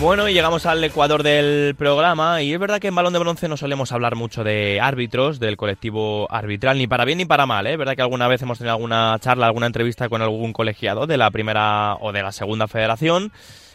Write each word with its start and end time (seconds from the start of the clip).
Bueno, 0.00 0.28
y 0.28 0.32
llegamos 0.32 0.64
al 0.64 0.82
ecuador 0.84 1.24
del 1.24 1.74
programa 1.74 2.40
y 2.40 2.52
es 2.52 2.60
verdad 2.60 2.78
que 2.78 2.86
en 2.86 2.94
Balón 2.94 3.12
de 3.12 3.18
Bronce 3.18 3.48
no 3.48 3.56
solemos 3.56 3.90
hablar 3.90 4.14
mucho 4.14 4.44
de 4.44 4.78
árbitros, 4.80 5.40
del 5.40 5.56
colectivo 5.56 6.30
arbitral, 6.30 6.78
ni 6.78 6.86
para 6.86 7.04
bien 7.04 7.18
ni 7.18 7.24
para 7.24 7.46
mal, 7.46 7.66
¿eh? 7.66 7.72
Es 7.72 7.78
verdad 7.78 7.96
que 7.96 8.02
alguna 8.02 8.28
vez 8.28 8.40
hemos 8.40 8.58
tenido 8.58 8.74
alguna 8.74 9.18
charla, 9.20 9.46
alguna 9.46 9.66
entrevista 9.66 10.08
con 10.08 10.22
algún 10.22 10.52
colegiado 10.52 11.08
de 11.08 11.16
la 11.16 11.32
primera 11.32 11.96
o 11.96 12.12
de 12.12 12.22
la 12.22 12.30
segunda 12.30 12.68
federación, 12.68 13.32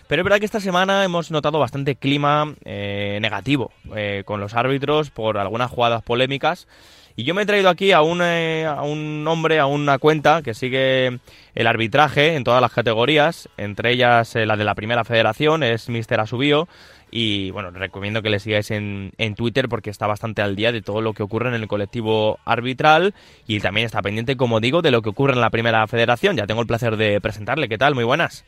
pero 0.08 0.22
es 0.22 0.23
verdad 0.23 0.40
que 0.40 0.46
esta 0.46 0.62
semana 0.62 1.04
hemos 1.04 1.30
notado 1.30 1.59
bastante 1.59 1.98
clima 1.98 2.55
eh, 2.64 3.20
negativo 3.21 3.74
eh, 3.94 4.24
con 4.26 4.40
los 4.40 4.54
árbitros 4.54 5.10
por 5.10 5.38
algunas 5.38 5.71
jugadas 5.71 6.04
polémicas. 6.04 6.68
Y 7.16 7.25
yo 7.25 7.36
me 7.36 7.43
he 7.43 7.45
traído 7.45 7.70
aquí 7.70 7.91
a 7.91 8.02
un, 8.02 8.21
eh, 8.23 8.66
a 8.66 8.82
un 8.82 9.26
hombre, 9.27 9.59
a 9.59 9.67
una 9.67 9.99
cuenta 9.99 10.41
que 10.41 10.55
sigue 10.55 11.20
el 11.54 11.67
arbitraje 11.67 12.35
en 12.35 12.44
todas 12.44 12.59
las 12.59 12.71
categorías, 12.71 13.49
entre 13.58 13.91
ellas 13.91 14.35
eh, 14.35 14.48
la 14.48 14.58
de 14.58 14.63
la 14.63 14.73
primera 14.73 15.04
federación, 15.04 15.62
es 15.62 15.90
Mister 15.90 16.20
Asubio. 16.20 16.68
Y 17.12 17.52
bueno, 17.52 17.70
recomiendo 17.70 18.23
que 18.23 18.31
le 18.31 18.40
sigáis 18.40 18.71
en, 18.71 19.12
en 19.20 19.35
Twitter 19.35 19.70
porque 19.70 19.91
está 19.91 20.07
bastante 20.07 20.41
al 20.41 20.55
día 20.55 20.71
de 20.71 20.81
todo 20.81 20.99
lo 21.02 21.13
que 21.13 21.21
ocurre 21.21 21.49
en 21.49 21.54
el 21.54 21.68
colectivo 21.68 22.40
arbitral 22.44 23.13
y 23.45 23.59
también 23.59 23.85
está 23.85 24.02
pendiente, 24.02 24.35
como 24.35 24.59
digo, 24.59 24.82
de 24.82 24.90
lo 24.90 25.04
que 25.04 25.09
ocurre 25.09 25.34
en 25.34 25.41
la 25.41 25.52
primera 25.52 25.85
federación. 25.85 26.35
Ya 26.35 26.48
tengo 26.48 26.62
el 26.62 26.68
placer 26.68 26.98
de 26.98 27.21
presentarle. 27.21 27.70
¿Qué 27.70 27.77
tal? 27.77 27.93
Muy 27.93 28.04
buenas. 28.04 28.43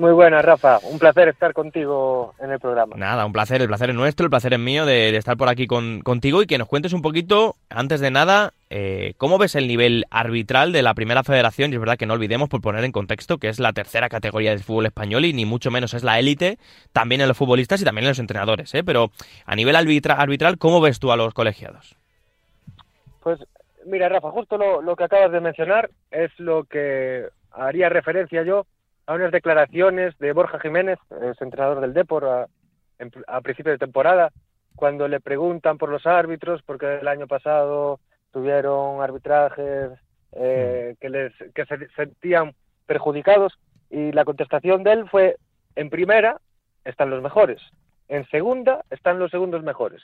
Muy 0.00 0.12
buenas, 0.12 0.42
Rafa. 0.42 0.78
Un 0.90 0.98
placer 0.98 1.28
estar 1.28 1.52
contigo 1.52 2.32
en 2.38 2.50
el 2.50 2.58
programa. 2.58 2.96
Nada, 2.96 3.26
un 3.26 3.34
placer. 3.34 3.60
El 3.60 3.68
placer 3.68 3.90
es 3.90 3.94
nuestro, 3.94 4.24
el 4.24 4.30
placer 4.30 4.54
es 4.54 4.58
mío 4.58 4.86
de, 4.86 5.12
de 5.12 5.18
estar 5.18 5.36
por 5.36 5.50
aquí 5.50 5.66
con, 5.66 6.00
contigo 6.00 6.40
y 6.40 6.46
que 6.46 6.56
nos 6.56 6.68
cuentes 6.68 6.94
un 6.94 7.02
poquito, 7.02 7.56
antes 7.68 8.00
de 8.00 8.10
nada, 8.10 8.54
eh, 8.70 9.12
cómo 9.18 9.36
ves 9.36 9.56
el 9.56 9.68
nivel 9.68 10.06
arbitral 10.10 10.72
de 10.72 10.80
la 10.80 10.94
primera 10.94 11.22
federación. 11.22 11.70
Y 11.70 11.74
es 11.74 11.80
verdad 11.80 11.98
que 11.98 12.06
no 12.06 12.14
olvidemos, 12.14 12.48
por 12.48 12.62
poner 12.62 12.82
en 12.84 12.92
contexto, 12.92 13.36
que 13.36 13.50
es 13.50 13.60
la 13.60 13.74
tercera 13.74 14.08
categoría 14.08 14.52
del 14.52 14.60
fútbol 14.60 14.86
español 14.86 15.26
y 15.26 15.34
ni 15.34 15.44
mucho 15.44 15.70
menos 15.70 15.92
es 15.92 16.02
la 16.02 16.18
élite, 16.18 16.56
también 16.94 17.20
en 17.20 17.28
los 17.28 17.36
futbolistas 17.36 17.82
y 17.82 17.84
también 17.84 18.06
en 18.06 18.12
los 18.12 18.18
entrenadores. 18.20 18.74
¿eh? 18.74 18.82
Pero 18.82 19.10
a 19.44 19.54
nivel 19.54 19.76
arbitra 19.76 20.14
arbitral, 20.14 20.56
¿cómo 20.56 20.80
ves 20.80 20.98
tú 20.98 21.12
a 21.12 21.16
los 21.18 21.34
colegiados? 21.34 21.94
Pues 23.22 23.38
mira, 23.84 24.08
Rafa, 24.08 24.30
justo 24.30 24.56
lo, 24.56 24.80
lo 24.80 24.96
que 24.96 25.04
acabas 25.04 25.30
de 25.30 25.40
mencionar 25.40 25.90
es 26.10 26.30
lo 26.38 26.64
que 26.64 27.26
haría 27.52 27.90
referencia 27.90 28.44
yo 28.44 28.64
a 29.10 29.14
unas 29.14 29.32
declaraciones 29.32 30.16
de 30.18 30.32
Borja 30.32 30.60
Jiménez, 30.60 30.96
es 31.20 31.42
entrenador 31.42 31.80
del 31.80 31.92
Depor, 31.92 32.24
a, 32.26 32.46
a 33.26 33.40
principio 33.40 33.72
de 33.72 33.78
temporada, 33.78 34.30
cuando 34.76 35.08
le 35.08 35.18
preguntan 35.18 35.78
por 35.78 35.88
los 35.88 36.06
árbitros, 36.06 36.62
porque 36.62 37.00
el 37.00 37.08
año 37.08 37.26
pasado 37.26 37.98
tuvieron 38.30 39.02
arbitrajes 39.02 39.90
eh, 40.30 40.94
que, 41.00 41.08
les, 41.08 41.32
que 41.56 41.66
se 41.66 41.88
sentían 41.96 42.54
perjudicados, 42.86 43.58
y 43.90 44.12
la 44.12 44.24
contestación 44.24 44.84
de 44.84 44.92
él 44.92 45.08
fue, 45.10 45.38
en 45.74 45.90
primera 45.90 46.40
están 46.84 47.10
los 47.10 47.20
mejores, 47.20 47.60
en 48.06 48.24
segunda 48.28 48.84
están 48.90 49.18
los 49.18 49.32
segundos 49.32 49.64
mejores, 49.64 50.02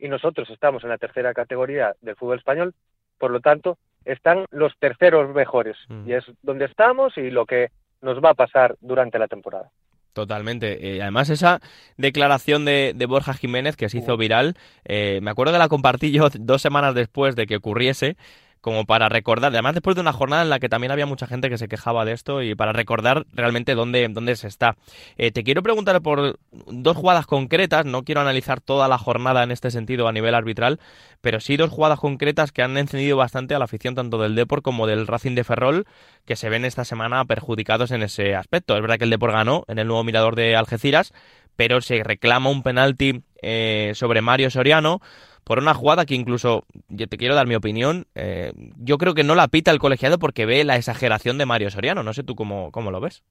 y 0.00 0.08
nosotros 0.08 0.50
estamos 0.50 0.82
en 0.82 0.88
la 0.90 0.98
tercera 0.98 1.32
categoría 1.32 1.94
del 2.00 2.16
fútbol 2.16 2.38
español, 2.38 2.74
por 3.18 3.30
lo 3.30 3.38
tanto, 3.38 3.78
están 4.04 4.46
los 4.50 4.76
terceros 4.80 5.32
mejores, 5.32 5.76
Mm. 5.88 6.08
y 6.08 6.14
es 6.14 6.24
donde 6.42 6.64
estamos 6.64 7.16
y 7.16 7.30
lo 7.30 7.46
que 7.46 7.68
nos 8.02 8.18
va 8.22 8.30
a 8.30 8.34
pasar 8.34 8.76
durante 8.80 9.18
la 9.18 9.28
temporada. 9.28 9.70
Totalmente. 10.12 10.96
Eh, 10.96 11.02
además, 11.02 11.30
esa 11.30 11.60
declaración 11.96 12.64
de, 12.64 12.92
de, 12.94 13.06
Borja 13.06 13.32
Jiménez 13.32 13.76
que 13.76 13.88
se 13.88 13.98
hizo 13.98 14.16
viral, 14.16 14.56
eh, 14.84 15.20
me 15.22 15.30
acuerdo 15.30 15.52
que 15.52 15.58
la 15.58 15.68
compartí 15.68 16.12
yo 16.12 16.28
dos 16.38 16.60
semanas 16.60 16.94
después 16.94 17.34
de 17.34 17.46
que 17.46 17.56
ocurriese, 17.56 18.16
como 18.62 18.86
para 18.86 19.08
recordar, 19.08 19.52
además 19.52 19.74
después 19.74 19.96
de 19.96 20.00
una 20.00 20.12
jornada 20.12 20.42
en 20.42 20.48
la 20.48 20.60
que 20.60 20.68
también 20.68 20.92
había 20.92 21.04
mucha 21.04 21.26
gente 21.26 21.50
que 21.50 21.58
se 21.58 21.68
quejaba 21.68 22.04
de 22.04 22.12
esto 22.12 22.42
y 22.42 22.54
para 22.54 22.72
recordar 22.72 23.26
realmente 23.32 23.74
dónde, 23.74 24.08
dónde 24.08 24.36
se 24.36 24.46
está. 24.46 24.76
Eh, 25.18 25.32
te 25.32 25.42
quiero 25.42 25.62
preguntar 25.62 26.00
por 26.00 26.38
dos 26.50 26.96
jugadas 26.96 27.26
concretas, 27.26 27.84
no 27.84 28.04
quiero 28.04 28.20
analizar 28.20 28.60
toda 28.60 28.86
la 28.86 28.98
jornada 28.98 29.42
en 29.42 29.50
este 29.50 29.72
sentido 29.72 30.06
a 30.06 30.12
nivel 30.12 30.34
arbitral, 30.34 30.78
pero 31.20 31.40
sí 31.40 31.56
dos 31.56 31.70
jugadas 31.70 31.98
concretas 31.98 32.52
que 32.52 32.62
han 32.62 32.78
encendido 32.78 33.16
bastante 33.16 33.54
a 33.54 33.58
la 33.58 33.64
afición 33.64 33.96
tanto 33.96 34.18
del 34.18 34.36
Depor 34.36 34.62
como 34.62 34.86
del 34.86 35.08
Racing 35.08 35.34
de 35.34 35.44
Ferrol, 35.44 35.84
que 36.24 36.36
se 36.36 36.48
ven 36.48 36.64
esta 36.64 36.84
semana 36.84 37.24
perjudicados 37.24 37.90
en 37.90 38.04
ese 38.04 38.36
aspecto. 38.36 38.76
Es 38.76 38.80
verdad 38.80 38.96
que 38.96 39.04
el 39.04 39.10
Depor 39.10 39.32
ganó 39.32 39.64
en 39.66 39.80
el 39.80 39.88
nuevo 39.88 40.04
mirador 40.04 40.36
de 40.36 40.54
Algeciras, 40.54 41.12
pero 41.56 41.80
se 41.80 42.02
reclama 42.04 42.48
un 42.48 42.62
penalti 42.62 43.22
eh, 43.42 43.92
sobre 43.96 44.22
Mario 44.22 44.50
Soriano 44.50 45.00
por 45.44 45.58
una 45.58 45.74
jugada 45.74 46.06
que 46.06 46.14
incluso, 46.14 46.64
yo 46.88 47.06
te 47.08 47.16
quiero 47.16 47.34
dar 47.34 47.46
mi 47.46 47.54
opinión, 47.54 48.06
eh, 48.14 48.52
yo 48.76 48.98
creo 48.98 49.14
que 49.14 49.24
no 49.24 49.34
la 49.34 49.48
pita 49.48 49.70
el 49.70 49.78
colegiado 49.78 50.18
porque 50.18 50.46
ve 50.46 50.64
la 50.64 50.76
exageración 50.76 51.38
de 51.38 51.46
Mario 51.46 51.70
Soriano. 51.70 52.02
No 52.02 52.12
sé 52.12 52.22
tú 52.22 52.34
cómo, 52.34 52.70
cómo 52.70 52.90
lo 52.90 53.00
ves. 53.00 53.22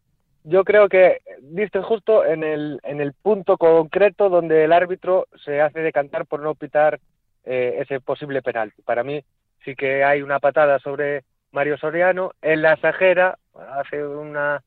Yo 0.43 0.63
creo 0.63 0.89
que 0.89 1.19
diste 1.41 1.81
justo 1.81 2.25
en 2.25 2.43
el, 2.43 2.79
en 2.83 2.99
el 2.99 3.13
punto 3.13 3.57
concreto 3.57 4.29
donde 4.29 4.63
el 4.63 4.73
árbitro 4.73 5.27
se 5.45 5.61
hace 5.61 5.81
decantar 5.81 6.25
por 6.25 6.41
no 6.41 6.55
pitar 6.55 6.99
eh, 7.45 7.77
ese 7.79 7.99
posible 7.99 8.41
penalti. 8.41 8.81
Para 8.81 9.03
mí 9.03 9.23
sí 9.63 9.75
que 9.75 10.03
hay 10.03 10.21
una 10.21 10.39
patada 10.39 10.79
sobre 10.79 11.23
Mario 11.51 11.77
Soriano, 11.77 12.31
él 12.41 12.63
la 12.63 12.73
exagera, 12.73 13.37
hace 13.77 14.03
una 14.05 14.63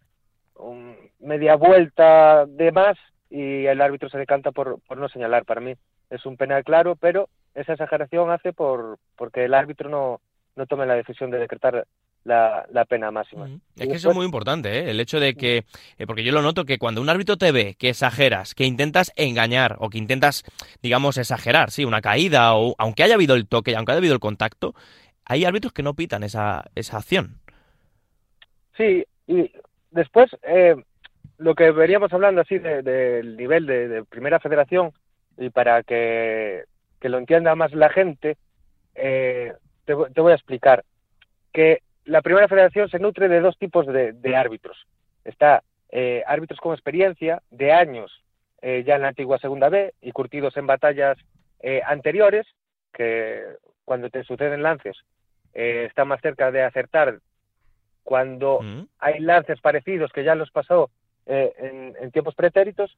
un 0.57 0.97
media 1.19 1.57
vuelta 1.57 2.47
de 2.47 2.71
más 2.71 2.97
y 3.29 3.67
el 3.67 3.81
árbitro 3.81 4.09
se 4.09 4.19
decanta 4.19 4.53
por, 4.53 4.81
por 4.87 4.99
no 4.99 5.09
señalar. 5.09 5.45
Para 5.45 5.61
mí 5.61 5.75
es 6.11 6.25
un 6.27 6.37
penal 6.37 6.65
claro, 6.65 6.97
pero 6.97 7.29
esa 7.55 7.73
exageración 7.73 8.31
hace 8.31 8.53
por 8.53 8.99
porque 9.17 9.45
el 9.45 9.55
árbitro 9.55 9.89
no, 9.89 10.21
no 10.57 10.67
tome 10.67 10.87
la 10.87 10.95
decisión 10.95 11.31
de 11.31 11.39
decretar 11.39 11.87
la, 12.25 12.67
la 12.71 12.85
pena 12.85 13.11
máxima. 13.11 13.49
Es 13.77 13.87
que 13.87 13.95
eso 13.95 14.11
es 14.11 14.17
muy 14.17 14.25
importante, 14.25 14.79
¿eh? 14.79 14.91
el 14.91 14.99
hecho 14.99 15.21
de 15.21 15.35
que, 15.35 15.65
eh, 15.99 16.07
porque 16.07 16.25
yo 16.25 16.33
lo 16.33 16.43
noto 16.43 16.65
que 16.65 16.79
cuando 16.79 17.01
un 17.01 17.09
árbitro 17.09 17.37
te 17.37 17.53
ve 17.53 17.75
que 17.79 17.91
exageras, 17.91 18.55
que 18.55 18.65
intentas 18.65 19.13
engañar 19.17 19.77
o 19.79 19.91
que 19.91 19.99
intentas, 19.99 20.43
digamos, 20.83 21.19
exagerar, 21.19 21.71
sí, 21.71 21.85
una 21.85 22.01
caída 22.01 22.55
o 22.55 22.75
aunque 22.79 23.03
haya 23.03 23.15
habido 23.15 23.35
el 23.35 23.47
toque, 23.47 23.77
aunque 23.77 23.93
haya 23.93 23.99
habido 23.99 24.15
el 24.15 24.21
contacto, 24.21 24.75
hay 25.27 25.45
árbitros 25.45 25.73
que 25.73 25.83
no 25.83 25.95
pitan 25.95 26.23
esa, 26.23 26.65
esa 26.75 26.97
acción. 26.97 27.41
Sí, 28.77 29.05
y 29.27 29.51
después 29.91 30.31
eh, 30.43 30.77
lo 31.39 31.55
que 31.55 31.71
veríamos 31.71 32.13
hablando 32.13 32.41
así 32.41 32.59
del 32.59 32.85
de, 32.85 33.23
de 33.23 33.37
nivel 33.37 33.67
de, 33.67 33.89
de, 33.89 34.05
primera 34.05 34.41
federación 34.41 34.93
y 35.39 35.51
para 35.51 35.83
que, 35.83 36.65
que 37.01 37.09
lo 37.09 37.19
entienda 37.19 37.55
más 37.55 37.73
la 37.73 37.89
gente, 37.89 38.37
eh, 38.95 39.53
te, 39.85 39.95
te, 40.15 40.21
voy 40.21 40.33
a 40.33 40.37
explicar 40.37 40.85
que 41.53 41.83
la 42.05 42.23
primera 42.23 42.49
federación 42.49 42.89
se 42.89 42.99
nutre 42.99 43.29
de 43.29 43.41
dos 43.41 43.57
tipos 43.59 43.87
de, 43.87 44.13
de 44.13 44.37
árbitros. 44.37 44.87
Está 45.25 45.63
eh, 45.91 46.23
árbitros 46.27 46.61
con 46.61 46.75
experiencia 46.75 47.43
de 47.51 47.73
años 47.73 48.23
eh, 48.63 48.83
ya 48.87 48.97
en 48.97 49.03
la 49.03 49.09
antigua 49.09 49.39
segunda 49.39 49.69
B 49.69 49.93
y 50.01 50.13
curtidos 50.13 50.57
en 50.57 50.67
batallas 50.67 51.19
eh, 51.61 51.83
anteriores, 51.87 52.47
que 52.93 53.43
cuando 53.85 54.11
te 54.11 54.25
suceden 54.25 54.63
lances 54.63 54.97
eh, 55.53 55.85
está 55.89 56.05
más 56.05 56.21
cerca 56.21 56.51
de 56.51 56.63
acertar 56.63 57.21
cuando 58.03 58.61
mm. 58.61 58.89
hay 58.99 59.21
lances 59.21 59.61
parecidos 59.61 60.13
que 60.13 60.25
ya 60.25 60.35
los 60.35 60.51
pasó 60.51 60.91
eh, 61.27 61.53
en, 61.59 61.95
en, 62.01 62.11
tiempos 62.11 62.35
pretéritos 62.35 62.97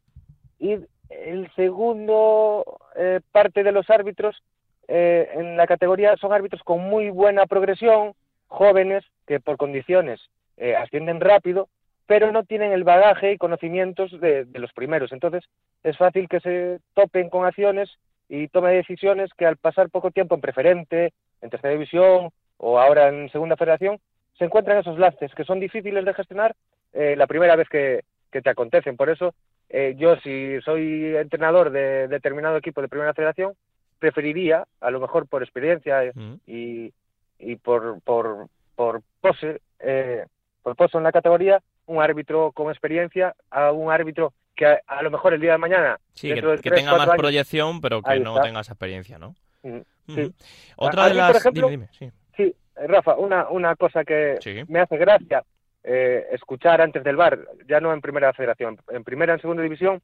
y 0.59 0.79
el 1.25 1.51
segundo 1.55 2.79
eh, 2.97 3.21
parte 3.33 3.63
de 3.63 3.73
los 3.73 3.89
árbitros 3.91 4.43
eh, 4.89 5.31
en 5.35 5.57
la 5.57 5.67
categoría 5.67 6.17
son 6.17 6.33
árbitros 6.33 6.63
con 6.63 6.81
muy 6.81 7.11
buena 7.11 7.47
progresión, 7.47 8.15
jóvenes 8.49 9.05
que 9.27 9.41
por 9.41 9.57
condiciones 9.57 10.21
eh, 10.57 10.77
ascienden 10.77 11.21
rápido, 11.21 11.69
pero 12.07 12.31
no 12.31 12.45
tienen 12.45 12.73
el 12.73 12.85
bagaje 12.85 13.33
y 13.33 13.39
conocimientos 13.39 14.13
de, 14.21 14.45
de, 14.45 14.59
los 14.59 14.73
primeros. 14.73 15.13
Entonces 15.13 15.45
es 15.83 15.97
fácil 15.97 16.29
que 16.29 16.41
se 16.41 16.79
topen 16.95 17.31
con 17.31 17.45
acciones 17.45 17.91
y 18.29 18.49
tomen 18.49 18.77
decisiones 18.77 19.31
que 19.37 19.47
al 19.47 19.57
pasar 19.57 19.91
poco 19.91 20.11
tiempo 20.11 20.35
en 20.35 20.41
preferente, 20.41 21.13
en 21.41 21.51
tercera 21.51 21.73
división 21.73 22.31
o 22.59 22.79
ahora 22.79 23.09
en 23.09 23.29
segunda 23.31 23.57
federación, 23.57 23.99
se 24.39 24.45
encuentran 24.45 24.79
esos 24.79 24.99
lances 24.99 25.35
que 25.35 25.45
son 25.45 25.61
difíciles 25.61 26.05
de 26.05 26.15
gestionar 26.15 26.55
eh, 26.93 27.17
la 27.17 27.27
primera 27.27 27.57
vez 27.57 27.69
que, 27.69 28.03
que 28.37 28.43
te 28.43 28.51
acontecen. 28.51 28.97
Por 28.97 29.09
eso 29.09 29.35
eh, 29.71 29.95
yo 29.97 30.17
si 30.17 30.61
soy 30.61 31.17
entrenador 31.17 31.71
de 31.71 32.07
determinado 32.09 32.59
equipo 32.59 32.83
de 32.83 32.89
primera 32.89 33.15
federación, 33.15 33.55
preferiría, 33.99 34.67
a 34.81 34.91
lo 34.91 35.01
mejor 35.01 35.27
por 35.27 35.43
experiencia 35.43 36.13
mm. 36.15 36.35
y, 36.47 36.93
y 37.39 37.57
por, 37.57 38.01
por, 38.03 38.49
por 38.75 39.01
pose, 39.21 39.63
eh, 39.81 40.27
por 40.63 40.77
pose 40.77 40.99
en 40.99 41.05
la 41.05 41.13
categoría, 41.13 41.63
un 41.87 42.03
árbitro 42.03 42.53
con 42.53 42.71
experiencia 42.71 43.35
a 43.51 43.73
un 43.73 43.91
árbitro 43.91 44.35
que 44.55 44.67
a, 44.67 44.81
a 44.87 45.03
lo 45.03 45.11
mejor 45.11 45.33
el 45.33 45.41
día 45.41 45.53
de 45.53 45.59
mañana... 45.59 45.99
Sí, 46.13 46.29
que, 46.29 46.35
de 46.35 46.43
3, 46.43 46.61
que, 46.61 46.71
tenga 46.71 46.93
más 46.93 47.09
años, 47.09 47.17
proyección, 47.17 47.81
pero 47.81 48.03
que 48.03 48.21
no 48.21 48.41
tenga 48.41 48.61
esa 48.61 48.73
experiencia, 48.73 49.19
¿no? 49.19 49.35
Mm, 49.63 49.81
sí. 50.09 50.21
Mm. 50.21 50.35
Otra 50.77 51.05
a, 51.05 51.09
de 51.09 51.15
las... 51.15 51.33
Por 51.33 51.41
ejemplo, 51.41 51.69
dime, 51.71 51.89
dime, 51.99 52.13
sí. 52.13 52.13
sí, 52.37 52.55
Rafa, 52.87 53.17
una, 53.17 53.49
una 53.49 53.77
cosa 53.77 54.05
que 54.05 54.37
sí. 54.41 54.63
me 54.69 54.81
hace 54.81 54.99
gracia 54.99 55.43
eh, 55.87 56.27
escuchar 56.33 56.81
antes 56.81 57.05
del 57.05 57.17
bar, 57.17 57.39
ya 57.69 57.81
no 57.81 57.93
en 57.93 58.01
primera 58.01 58.33
federación, 58.33 58.77
en 58.91 59.05
primera, 59.05 59.33
en 59.33 59.41
segunda 59.41 59.63
división, 59.63 60.03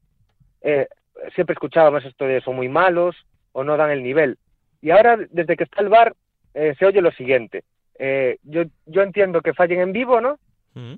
eh, 0.61 0.87
siempre 1.35 1.53
escuchábamos 1.53 2.05
esto 2.05 2.25
de 2.25 2.41
son 2.41 2.55
muy 2.55 2.69
malos 2.69 3.15
o 3.51 3.63
no 3.63 3.75
dan 3.75 3.91
el 3.91 4.01
nivel. 4.01 4.37
Y 4.81 4.91
ahora, 4.91 5.17
desde 5.29 5.57
que 5.57 5.65
está 5.65 5.81
el 5.81 5.89
bar, 5.89 6.15
eh, 6.53 6.73
se 6.79 6.85
oye 6.85 7.01
lo 7.01 7.11
siguiente. 7.11 7.63
Eh, 7.99 8.37
yo, 8.43 8.63
yo 8.85 9.01
entiendo 9.01 9.41
que 9.41 9.53
fallen 9.53 9.81
en 9.81 9.91
vivo, 9.93 10.21
¿no? 10.21 10.39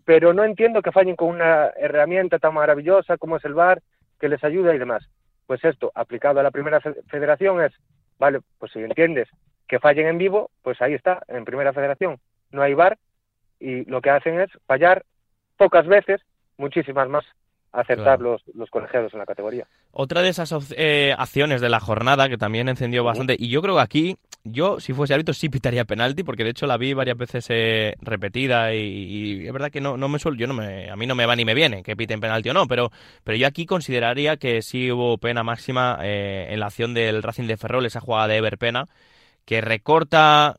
Pero 0.06 0.34
no 0.34 0.46
entiendo 0.46 0.82
que 0.82 0.94
fallen 0.94 1.18
con 1.18 1.28
una 1.28 1.68
herramienta 1.76 2.40
tan 2.40 2.54
maravillosa 2.54 3.18
como 3.18 3.36
es 3.36 3.44
el 3.44 3.54
bar, 3.54 3.82
que 4.22 4.30
les 4.30 4.42
ayuda 4.42 4.74
y 4.74 4.78
demás. 4.78 5.04
Pues 5.48 5.66
esto, 5.66 5.92
aplicado 5.96 6.40
a 6.40 6.44
la 6.44 6.52
primera 6.52 6.80
federación, 6.80 7.62
es, 7.62 7.74
vale, 8.18 8.40
pues 8.58 8.72
si 8.72 8.80
entiendes 8.80 9.28
que 9.68 9.80
fallen 9.80 10.08
en 10.08 10.18
vivo, 10.18 10.50
pues 10.62 10.82
ahí 10.82 10.94
está, 10.94 11.24
en 11.28 11.44
primera 11.44 11.74
federación 11.74 12.20
no 12.52 12.62
hay 12.62 12.74
bar 12.74 12.98
y 13.60 13.86
lo 13.86 14.02
que 14.02 14.10
hacen 14.10 14.40
es 14.40 14.50
fallar 14.66 15.06
pocas 15.58 15.88
veces, 15.88 16.22
muchísimas 16.58 17.10
más 17.10 17.26
aceptar 17.76 18.22
los, 18.22 18.42
los 18.54 18.70
colegiados 18.70 19.14
en 19.14 19.20
la 19.20 19.26
categoría. 19.26 19.68
Otra 19.92 20.22
de 20.22 20.30
esas 20.30 20.74
eh, 20.78 21.14
acciones 21.18 21.62
de 21.62 21.70
la 21.70 21.80
jornada 21.80 22.30
que 22.30 22.38
también 22.38 22.70
encendió 22.70 23.04
bastante, 23.04 23.36
y 23.38 23.50
yo 23.50 23.62
creo 23.62 23.76
que 23.76 23.82
aquí, 23.82 24.18
yo 24.44 24.80
si 24.80 24.94
fuese 24.94 25.14
árbitro 25.14 25.34
sí 25.34 25.50
pitaría 25.50 25.86
penalti, 25.86 26.24
porque 26.24 26.44
de 26.44 26.52
hecho 26.52 26.68
la 26.68 26.78
vi 26.78 26.94
varias 26.94 27.18
veces 27.18 27.46
eh, 27.50 27.96
repetida 28.02 28.74
y, 28.74 29.46
es 29.46 29.54
verdad 29.54 29.72
que 29.72 29.82
no, 29.82 29.98
no 29.98 30.10
me 30.10 30.20
suelo, 30.20 30.38
yo 30.38 30.48
no 30.48 30.54
me, 30.54 30.90
a 30.90 30.96
mí 30.96 31.06
no 31.06 31.16
me 31.16 31.26
va 31.26 31.36
ni 31.36 31.46
me 31.46 31.54
viene 31.54 31.84
que 31.84 31.96
piten 31.96 32.20
penalti 32.20 32.50
o 32.50 32.54
no, 32.54 32.68
pero, 32.68 32.92
pero 33.24 33.38
yo 33.38 33.48
aquí 33.48 33.66
consideraría 33.66 34.38
que 34.38 34.62
sí 34.62 34.92
hubo 34.92 35.18
pena 35.18 35.44
máxima 35.44 36.00
eh, 36.02 36.48
en 36.50 36.60
la 36.60 36.68
acción 36.68 36.94
del 36.94 37.24
Racing 37.24 37.48
de 37.48 37.58
Ferrol, 37.58 37.86
esa 37.86 38.00
jugada 38.00 38.28
de 38.28 38.38
Ever 38.38 38.58
Pena, 38.58 38.86
que 39.46 39.62
recorta 39.62 40.56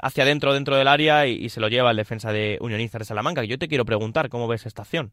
hacia 0.00 0.24
adentro 0.24 0.54
dentro 0.54 0.76
del 0.76 0.88
área 0.88 1.26
y, 1.26 1.32
y, 1.32 1.48
se 1.50 1.60
lo 1.60 1.68
lleva 1.68 1.90
el 1.90 1.96
defensa 1.96 2.32
de 2.32 2.58
Unionistas 2.60 3.00
de 3.00 3.04
Salamanca. 3.04 3.44
Yo 3.44 3.58
te 3.58 3.68
quiero 3.68 3.84
preguntar 3.84 4.28
cómo 4.28 4.48
ves 4.48 4.66
esta 4.66 4.82
acción. 4.82 5.12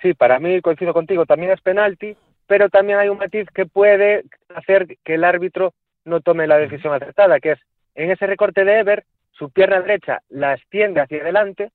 Sí, 0.00 0.14
para 0.14 0.38
mí, 0.38 0.60
coincido 0.60 0.94
contigo, 0.94 1.26
también 1.26 1.52
es 1.52 1.60
penalti, 1.60 2.16
pero 2.46 2.68
también 2.70 2.98
hay 2.98 3.08
un 3.08 3.18
matiz 3.18 3.46
que 3.54 3.66
puede 3.66 4.24
hacer 4.54 4.96
que 5.04 5.14
el 5.14 5.24
árbitro 5.24 5.74
no 6.04 6.20
tome 6.20 6.46
la 6.46 6.58
decisión 6.58 6.94
acertada, 6.94 7.40
que 7.40 7.52
es 7.52 7.58
en 7.94 8.10
ese 8.10 8.26
recorte 8.26 8.64
de 8.64 8.78
Ever, 8.78 9.04
su 9.32 9.50
pierna 9.50 9.80
derecha 9.80 10.22
la 10.28 10.54
extiende 10.54 11.00
hacia 11.00 11.20
adelante, 11.20 11.70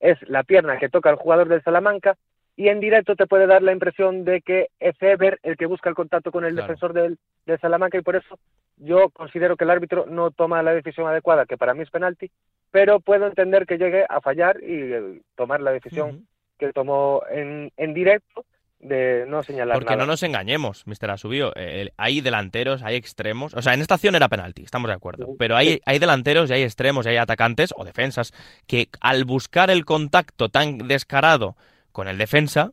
es 0.00 0.18
la 0.28 0.42
pierna 0.42 0.78
que 0.78 0.88
toca 0.88 1.10
el 1.10 1.16
jugador 1.16 1.48
del 1.48 1.62
Salamanca, 1.62 2.16
y 2.58 2.70
en 2.70 2.80
directo 2.80 3.14
te 3.14 3.28
puede 3.28 3.46
dar 3.46 3.62
la 3.62 3.70
impresión 3.70 4.24
de 4.24 4.42
que 4.42 4.66
es 4.80 4.96
Ever 5.00 5.38
el 5.44 5.56
que 5.56 5.66
busca 5.66 5.88
el 5.88 5.94
contacto 5.94 6.32
con 6.32 6.44
el 6.44 6.56
defensor 6.56 6.92
del, 6.92 7.16
del, 7.46 7.60
Salamanca, 7.60 7.96
y 7.96 8.02
por 8.02 8.16
eso 8.16 8.36
yo 8.78 9.10
considero 9.10 9.56
que 9.56 9.62
el 9.62 9.70
árbitro 9.70 10.06
no 10.06 10.32
toma 10.32 10.60
la 10.64 10.74
decisión 10.74 11.06
adecuada, 11.06 11.46
que 11.46 11.56
para 11.56 11.72
mí 11.72 11.84
es 11.84 11.90
penalti, 11.90 12.32
pero 12.72 12.98
puedo 12.98 13.28
entender 13.28 13.64
que 13.64 13.78
llegue 13.78 14.04
a 14.08 14.20
fallar 14.20 14.60
y 14.60 14.92
eh, 14.92 15.20
tomar 15.36 15.60
la 15.60 15.70
decisión 15.70 16.26
que 16.58 16.72
tomó 16.72 17.22
en, 17.30 17.70
en 17.76 17.94
directo 17.94 18.44
de 18.80 19.24
no 19.28 19.44
señalar 19.44 19.78
Porque 19.78 19.94
no 19.94 20.06
nos 20.06 20.24
engañemos, 20.24 20.84
Mr. 20.84 21.10
Asubio. 21.10 21.52
Eh, 21.54 21.90
hay 21.96 22.20
delanteros, 22.20 22.82
hay 22.82 22.96
extremos. 22.96 23.54
O 23.54 23.62
sea, 23.62 23.74
en 23.74 23.82
esta 23.82 23.94
acción 23.94 24.16
era 24.16 24.28
penalti, 24.28 24.64
estamos 24.64 24.88
de 24.88 24.94
acuerdo. 24.94 25.28
Pero 25.38 25.56
hay, 25.56 25.80
hay 25.84 26.00
delanteros 26.00 26.50
y 26.50 26.54
hay 26.54 26.62
extremos 26.64 27.06
y 27.06 27.10
hay 27.10 27.16
atacantes 27.18 27.72
o 27.76 27.84
defensas 27.84 28.32
que 28.66 28.88
al 29.00 29.24
buscar 29.24 29.70
el 29.70 29.84
contacto 29.84 30.48
tan 30.48 30.78
descarado 30.88 31.56
con 31.98 32.06
el 32.06 32.16
defensa, 32.16 32.70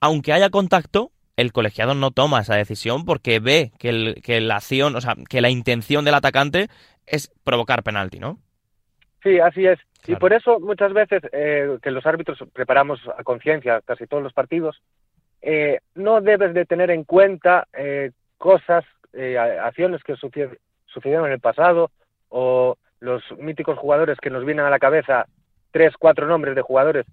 aunque 0.00 0.32
haya 0.32 0.48
contacto, 0.48 1.10
el 1.36 1.52
colegiado 1.52 1.92
no 1.92 2.12
toma 2.12 2.40
esa 2.40 2.56
decisión 2.56 3.04
porque 3.04 3.38
ve 3.38 3.72
que, 3.78 3.90
el, 3.90 4.22
que 4.22 4.40
la 4.40 4.56
acción, 4.56 4.96
o 4.96 5.02
sea, 5.02 5.16
que 5.28 5.42
la 5.42 5.50
intención 5.50 6.06
del 6.06 6.14
atacante 6.14 6.68
es 7.04 7.30
provocar 7.44 7.82
penalti, 7.82 8.20
¿no? 8.20 8.38
Sí, 9.22 9.38
así 9.38 9.66
es. 9.66 9.78
Y 10.06 10.16
por 10.16 10.32
eso 10.32 10.60
muchas 10.60 10.94
veces 10.94 11.24
eh, 11.32 11.76
que 11.82 11.90
los 11.90 12.06
árbitros 12.06 12.38
preparamos 12.54 13.00
a 13.18 13.22
conciencia 13.22 13.82
casi 13.84 14.06
todos 14.06 14.22
los 14.22 14.32
partidos, 14.32 14.80
eh, 15.42 15.80
no 15.94 16.22
debes 16.22 16.54
de 16.54 16.64
tener 16.64 16.90
en 16.90 17.04
cuenta 17.04 17.68
eh, 17.76 18.12
cosas, 18.38 18.82
acciones 19.60 20.02
que 20.02 20.16
sucedieron 20.16 21.26
en 21.26 21.32
el 21.32 21.40
pasado 21.40 21.90
o 22.30 22.78
los 23.00 23.22
míticos 23.36 23.78
jugadores 23.78 24.16
que 24.22 24.30
nos 24.30 24.46
vienen 24.46 24.64
a 24.64 24.70
la 24.70 24.78
cabeza, 24.78 25.26
tres, 25.70 25.92
cuatro 25.98 26.26
nombres 26.26 26.54
de 26.54 26.62
jugadores 26.62 27.04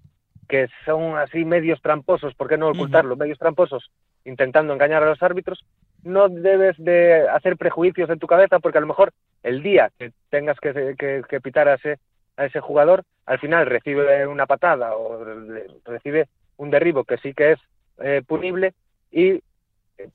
que 0.52 0.68
son 0.84 1.16
así 1.16 1.46
medios 1.46 1.80
tramposos, 1.80 2.34
¿por 2.34 2.46
qué 2.46 2.58
no 2.58 2.68
ocultarlo? 2.68 3.16
Medios 3.16 3.38
tramposos 3.38 3.90
intentando 4.26 4.74
engañar 4.74 5.02
a 5.02 5.08
los 5.08 5.22
árbitros, 5.22 5.64
no 6.02 6.28
debes 6.28 6.76
de 6.76 7.26
hacer 7.26 7.56
prejuicios 7.56 8.10
en 8.10 8.18
tu 8.18 8.26
cabeza 8.26 8.58
porque 8.58 8.76
a 8.76 8.82
lo 8.82 8.86
mejor 8.86 9.14
el 9.42 9.62
día 9.62 9.90
que 9.98 10.12
tengas 10.28 10.60
que, 10.60 10.94
que 11.26 11.40
pitar 11.40 11.68
a 11.68 11.76
ese 11.76 11.98
a 12.36 12.44
ese 12.44 12.60
jugador, 12.60 13.04
al 13.24 13.38
final 13.38 13.64
recibe 13.64 14.26
una 14.26 14.44
patada 14.44 14.94
o 14.94 15.24
recibe 15.86 16.28
un 16.58 16.70
derribo 16.70 17.04
que 17.04 17.16
sí 17.16 17.32
que 17.32 17.52
es 17.52 17.58
eh, 18.00 18.20
punible 18.26 18.74
y 19.10 19.40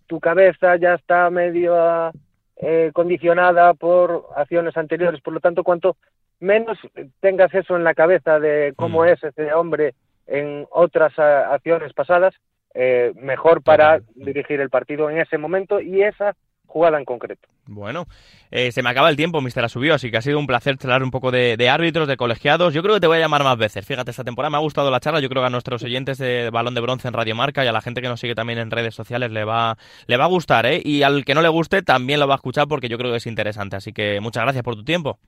tu 0.05 0.19
cabeza 0.19 0.75
ya 0.75 0.93
está 0.93 1.31
medio 1.31 2.11
eh, 2.57 2.91
condicionada 2.93 3.73
por 3.73 4.27
acciones 4.35 4.77
anteriores. 4.77 5.19
Por 5.21 5.33
lo 5.33 5.39
tanto, 5.39 5.63
cuanto 5.63 5.97
menos 6.39 6.77
tengas 7.21 7.51
eso 7.55 7.75
en 7.75 7.83
la 7.83 7.95
cabeza 7.95 8.39
de 8.39 8.73
cómo 8.75 9.01
mm. 9.01 9.07
es 9.07 9.23
ese 9.23 9.51
hombre 9.53 9.95
en 10.27 10.67
otras 10.71 11.17
acciones 11.17 11.93
pasadas, 11.93 12.33
eh, 12.73 13.13
mejor 13.15 13.63
para 13.63 14.01
dirigir 14.15 14.61
el 14.61 14.69
partido 14.69 15.09
en 15.09 15.19
ese 15.19 15.37
momento 15.37 15.79
y 15.79 16.03
esa 16.03 16.35
jugada 16.67 16.99
en 16.99 17.05
concreto. 17.05 17.47
Bueno, 17.65 18.05
eh, 18.51 18.71
se 18.71 18.83
me 18.83 18.89
acaba 18.89 19.09
el 19.09 19.15
tiempo, 19.15 19.41
Mister 19.41 19.63
Asubió, 19.63 19.95
así 19.95 20.11
que 20.11 20.17
ha 20.17 20.21
sido 20.21 20.37
un 20.37 20.47
placer 20.47 20.77
charlar 20.77 21.03
un 21.03 21.11
poco 21.11 21.31
de, 21.31 21.69
árbitros, 21.69 22.07
de 22.07 22.17
colegiados. 22.17 22.73
Yo 22.73 22.81
creo 22.81 22.95
que 22.95 23.01
te 23.01 23.07
voy 23.07 23.17
a 23.17 23.21
llamar 23.21 23.43
más 23.43 23.57
veces. 23.57 23.85
Fíjate, 23.85 24.11
esta 24.11 24.23
temporada 24.23 24.51
me 24.51 24.57
ha 24.57 24.61
gustado 24.61 24.91
la 24.91 24.99
charla. 24.99 25.19
Yo 25.19 25.29
creo 25.29 25.41
que 25.41 25.47
a 25.47 25.49
nuestros 25.49 25.83
oyentes 25.83 26.17
de 26.17 26.49
Balón 26.49 26.75
de 26.75 26.81
Bronce 26.81 27.07
en 27.07 27.13
Radio 27.13 27.35
Marca 27.35 27.65
y 27.65 27.67
a 27.67 27.71
la 27.71 27.81
gente 27.81 28.01
que 28.01 28.07
nos 28.07 28.19
sigue 28.19 28.35
también 28.35 28.59
en 28.59 28.71
redes 28.71 28.95
sociales 28.95 29.31
le 29.31 29.43
va, 29.43 29.77
le 30.05 30.17
va 30.17 30.25
a 30.25 30.27
gustar, 30.27 30.65
¿eh? 30.65 30.81
Y 30.83 31.03
al 31.03 31.25
que 31.25 31.33
no 31.33 31.41
le 31.41 31.49
guste 31.49 31.81
también 31.81 32.19
lo 32.19 32.27
va 32.27 32.35
a 32.35 32.37
escuchar 32.37 32.67
porque 32.67 32.89
yo 32.89 32.97
creo 32.97 33.11
que 33.11 33.17
es 33.17 33.27
interesante. 33.27 33.75
Así 33.75 33.91
que 33.91 34.19
muchas 34.21 34.43
gracias 34.43 34.63
por 34.63 34.75
tu 34.75 34.83
tiempo. 34.83 35.19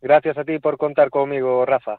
Gracias 0.00 0.38
a 0.38 0.44
ti 0.44 0.58
por 0.58 0.78
contar 0.78 1.10
conmigo, 1.10 1.66
Rafa. 1.66 1.98